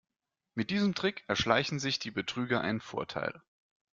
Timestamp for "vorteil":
2.81-3.39